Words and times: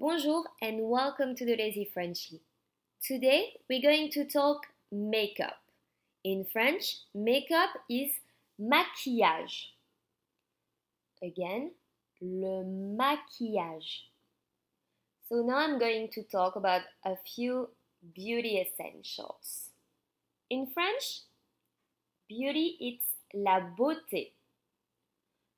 Bonjour 0.00 0.44
and 0.62 0.88
welcome 0.88 1.34
to 1.34 1.44
the 1.44 1.56
Lazy 1.56 1.90
Frenchie. 1.92 2.40
Today 3.02 3.54
we're 3.68 3.82
going 3.82 4.08
to 4.12 4.24
talk 4.26 4.58
makeup. 4.92 5.56
In 6.22 6.46
French, 6.52 6.98
makeup 7.12 7.70
is 7.90 8.12
maquillage. 8.60 9.72
Again, 11.20 11.72
le 12.20 12.62
maquillage. 12.64 14.04
So 15.28 15.42
now 15.42 15.56
I'm 15.56 15.80
going 15.80 16.10
to 16.12 16.22
talk 16.22 16.54
about 16.54 16.82
a 17.04 17.16
few 17.34 17.68
beauty 18.14 18.60
essentials. 18.60 19.70
In 20.48 20.68
French, 20.72 21.22
beauty 22.28 22.76
it's 22.78 23.06
la 23.34 23.62
beauté. 23.76 24.30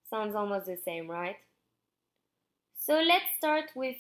Sounds 0.09 0.35
almost 0.35 0.65
the 0.65 0.79
same, 0.83 1.11
right? 1.11 1.37
So 2.79 2.95
let's 2.95 3.27
start 3.37 3.67
with 3.77 3.97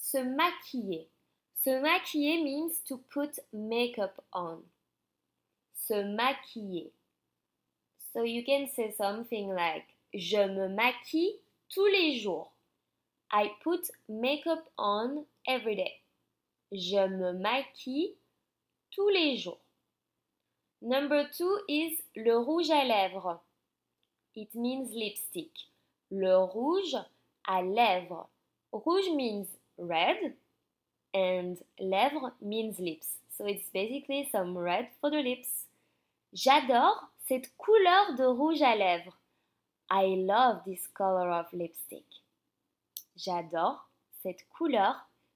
se 0.00 0.18
maquiller. 0.18 1.06
Se 1.54 1.80
maquiller 1.80 2.42
means 2.42 2.80
to 2.86 2.98
put 3.12 3.38
makeup 3.52 4.24
on. 4.32 4.62
Se 5.74 6.02
maquiller. 6.02 6.90
So 8.12 8.22
you 8.22 8.44
can 8.44 8.66
say 8.74 8.94
something 8.96 9.48
like 9.48 9.84
Je 10.12 10.38
me 10.38 10.68
maquille 10.68 11.38
tous 11.68 11.86
les 11.86 12.18
jours. 12.18 12.52
I 13.30 13.52
put 13.62 13.90
makeup 14.08 14.68
on 14.76 15.24
every 15.46 15.76
day. 15.76 16.00
Je 16.72 17.06
me 17.06 17.32
maquille 17.32 18.16
tous 18.90 19.08
les 19.10 19.36
jours. 19.36 19.60
Number 20.82 21.28
two 21.30 21.58
is 21.68 22.00
le 22.16 22.38
rouge 22.38 22.70
à 22.70 22.84
lèvres. 22.84 23.40
It 24.34 24.52
means 24.54 24.88
lipstick. 24.92 25.52
Le 26.10 26.38
rouge 26.38 26.96
à 27.46 27.62
lèvres. 27.62 28.28
Rouge 28.72 29.10
means 29.14 29.46
red 29.80 30.34
and 31.12 31.58
lèvres 31.80 32.32
means 32.40 32.78
lips. 32.78 33.06
So 33.36 33.46
it's 33.46 33.68
basically 33.72 34.28
some 34.30 34.56
red 34.56 34.88
for 35.00 35.10
the 35.10 35.22
lips. 35.22 35.66
J'adore 36.34 37.08
cette 37.26 37.50
couleur 37.56 38.14
de 38.16 38.24
rouge 38.24 38.62
à 38.62 38.76
lèvres. 38.76 39.16
I 39.90 40.14
love 40.16 40.62
this 40.64 40.86
color 40.94 41.30
of 41.30 41.46
lipstick. 41.52 42.04
J'adore 43.16 43.88
cette 44.22 44.46
couleur 44.56 44.94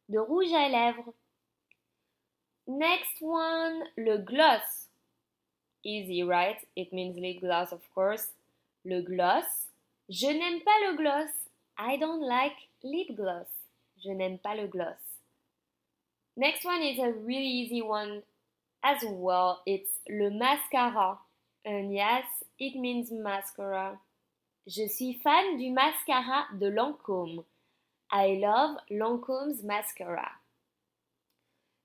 de 0.08 0.18
rouge 0.18 0.52
à 0.52 0.68
lèvres. 0.68 1.12
Next 2.66 3.20
one, 3.20 3.84
le 3.96 4.18
gloss. 4.18 4.88
Easy, 5.82 6.22
right? 6.22 6.56
It 6.76 6.92
means 6.92 7.18
lip 7.18 7.40
gloss, 7.40 7.72
of 7.72 7.82
course. 7.94 8.28
Le 8.84 9.02
gloss. 9.02 9.44
Je 10.08 10.28
n'aime 10.28 10.60
pas 10.60 10.78
le 10.86 10.96
gloss. 10.96 11.30
I 11.76 11.96
don't 11.96 12.20
like 12.20 12.56
lip 12.82 13.16
gloss. 13.16 13.48
Je 14.02 14.10
n'aime 14.10 14.38
pas 14.38 14.54
le 14.54 14.66
gloss. 14.66 14.98
Next 16.36 16.64
one 16.64 16.82
is 16.82 16.98
a 16.98 17.12
really 17.12 17.46
easy 17.46 17.80
one 17.80 18.22
as 18.82 19.02
well. 19.04 19.62
It's 19.66 20.00
le 20.08 20.30
mascara. 20.30 21.18
And 21.64 21.92
yes, 21.94 22.24
it 22.58 22.74
means 22.74 23.10
mascara. 23.10 23.98
Je 24.66 24.88
suis 24.88 25.14
fan 25.22 25.56
du 25.58 25.70
mascara 25.70 26.46
de 26.58 26.68
Lancôme. 26.70 27.44
I 28.10 28.38
love 28.40 28.76
Lancome's 28.90 29.62
mascara. 29.62 30.30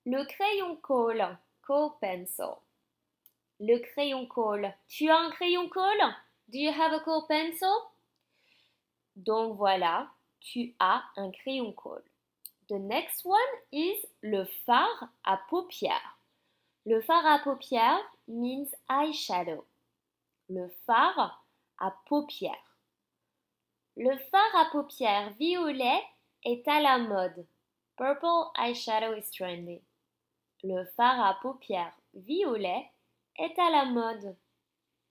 Le 0.06 0.24
crayon 0.24 0.76
colle, 0.76 1.38
kohl 1.62 1.92
pencil. 2.00 2.58
Le 3.60 3.78
crayon 3.78 4.26
colle. 4.26 4.72
Tu 4.88 5.08
as 5.10 5.16
un 5.16 5.30
crayon 5.30 5.68
colle? 5.68 6.14
Do 6.48 6.58
you 6.58 6.72
have 6.72 6.92
a 6.92 7.00
kohl 7.00 7.26
pencil? 7.28 7.90
Donc 9.16 9.56
voilà, 9.56 10.08
tu 10.40 10.74
as 10.78 11.02
un 11.16 11.30
crayon 11.30 11.72
colle. 11.72 12.04
The 12.68 12.78
next 12.78 13.24
one 13.24 13.38
is 13.72 14.06
le 14.22 14.44
fard 14.66 15.08
à 15.24 15.38
paupières. 15.48 16.18
Le 16.86 17.00
fard 17.02 17.26
à 17.26 17.38
paupières 17.40 18.00
means 18.28 18.68
eyeshadow. 18.88 19.64
Le 20.48 20.68
fard 20.86 21.44
à 21.78 21.94
paupières. 22.06 22.76
Le 23.96 24.16
fard 24.30 24.56
à 24.56 24.66
paupières 24.70 25.32
violet 25.34 26.02
est 26.44 26.66
à 26.68 26.80
la 26.80 26.98
mode. 26.98 27.44
Purple 27.96 28.50
eyeshadow 28.56 29.14
is 29.14 29.30
trendy. 29.30 29.82
Le 30.62 30.84
fard 30.96 31.20
à 31.20 31.38
paupières 31.42 31.92
violet 32.14 32.88
est 33.36 33.58
à 33.58 33.70
la 33.70 33.84
mode. 33.86 34.36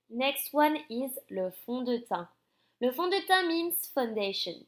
Next 0.09 0.53
one 0.53 0.77
is 0.89 1.11
le 1.29 1.51
fond 1.51 1.83
de 1.83 1.97
teint. 1.97 2.29
Le 2.81 2.91
fond 2.91 3.07
de 3.09 3.27
teint 3.27 3.47
means 3.47 3.75
foundation. 3.93 4.65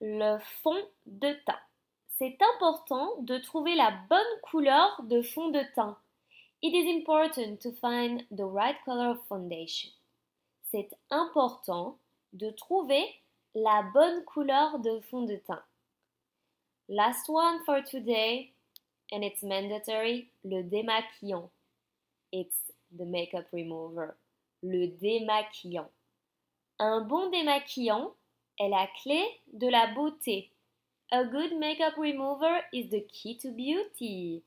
Le 0.00 0.38
fond 0.62 0.80
de 1.06 1.32
teint. 1.44 1.58
C'est 2.18 2.38
important 2.54 3.16
de 3.20 3.38
trouver 3.38 3.74
la 3.74 3.90
bonne 4.08 4.40
couleur 4.42 5.02
de 5.02 5.22
fond 5.22 5.48
de 5.48 5.62
teint. 5.74 5.98
It 6.62 6.72
is 6.72 6.88
important 6.88 7.56
to 7.62 7.72
find 7.80 8.24
the 8.30 8.44
right 8.44 8.76
color 8.84 9.10
of 9.10 9.26
foundation. 9.28 9.90
C'est 10.70 10.90
important 11.10 11.98
de 12.32 12.50
trouver 12.50 13.04
la 13.56 13.82
bonne 13.92 14.24
couleur 14.24 14.78
de 14.78 15.00
fond 15.10 15.22
de 15.22 15.36
teint. 15.36 15.62
Last 16.88 17.28
one 17.28 17.58
for 17.64 17.82
today, 17.82 18.52
and 19.12 19.22
it's 19.22 19.42
mandatory, 19.42 20.28
le 20.44 20.62
démaquillant. 20.62 21.50
It's 22.32 22.72
the 22.96 23.04
makeup 23.04 23.46
remover. 23.52 24.14
Le 24.62 24.86
démaquillant. 24.86 25.90
Un 26.78 27.00
bon 27.00 27.30
démaquillant 27.30 28.14
est 28.58 28.68
la 28.68 28.86
clé 29.02 29.24
de 29.52 29.68
la 29.68 29.86
beauté. 29.94 30.50
A 31.10 31.24
good 31.24 31.58
makeup 31.58 31.94
remover 31.96 32.60
is 32.72 32.90
the 32.90 33.06
key 33.06 33.38
to 33.38 33.50
beauty. 33.52 34.42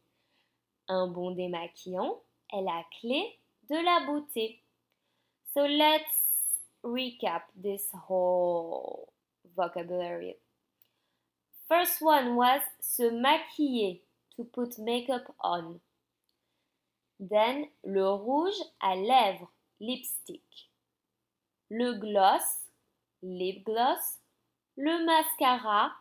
Un 0.88 1.07
bon 1.07 1.31
démaquillant 1.31 2.22
est 2.53 2.61
la 2.61 2.83
clé 2.99 3.39
de 3.69 3.75
la 3.75 4.05
beauté. 4.05 4.61
So 5.53 5.66
let's 5.66 6.61
recap 6.83 7.44
this 7.55 7.89
whole 8.07 9.11
vocabulary. 9.55 10.38
First 11.67 12.01
one 12.01 12.35
was 12.35 12.61
se 12.79 13.09
maquiller, 13.09 14.01
to 14.35 14.43
put 14.43 14.78
makeup 14.78 15.33
on. 15.39 15.79
Then 17.19 17.67
le 17.83 18.09
rouge 18.09 18.59
à 18.81 18.95
lèvres, 18.95 19.49
lipstick. 19.79 20.69
Le 21.69 21.93
gloss, 21.93 22.43
lip 23.21 23.63
gloss. 23.65 24.19
Le 24.77 25.05
mascara, 25.05 25.91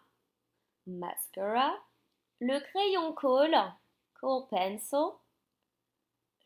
mascara. 0.87 1.75
Le 2.41 2.59
crayon 2.61 3.13
colle, 3.13 3.57
kohl 4.21 4.47
pencil. 4.49 5.17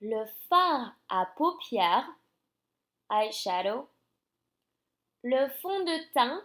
Le 0.00 0.24
fard 0.48 0.92
à 1.08 1.26
paupières, 1.36 2.08
eyeshadow. 3.10 3.88
Le 5.22 5.48
fond 5.62 5.84
de 5.84 6.12
teint, 6.12 6.42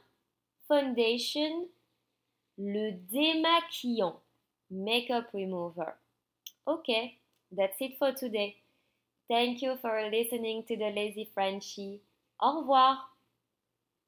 foundation. 0.68 1.68
Le 2.57 2.91
démaquillant, 2.91 4.22
makeup 4.69 5.28
remover. 5.34 5.94
Okay, 6.68 7.18
that's 7.51 7.79
it 7.79 7.97
for 7.97 8.12
today. 8.13 8.57
Thank 9.29 9.62
you 9.62 9.78
for 9.81 10.09
listening 10.12 10.63
to 10.66 10.75
the 10.75 10.91
Lazy 10.91 11.29
Frenchie. 11.34 12.01
Au 12.41 12.59
revoir. 12.59 13.09